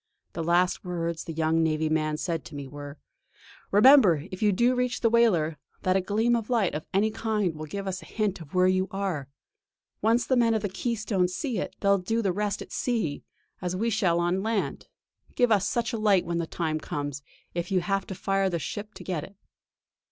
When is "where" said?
8.55-8.65